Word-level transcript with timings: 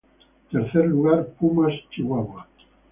Tercer 0.49 0.87
lugar: 0.89 1.27
Pumas 1.37 1.73
Chihuahua. 1.91 2.47